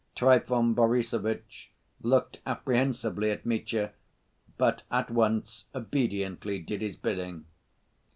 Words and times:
Trifon 0.15 0.73
Borissovitch 0.73 1.69
looked 2.01 2.39
apprehensively 2.47 3.29
at 3.29 3.45
Mitya, 3.45 3.91
but 4.57 4.81
at 4.89 5.11
once 5.11 5.65
obediently 5.75 6.57
did 6.57 6.81
his 6.81 6.95
bidding. 6.95 7.45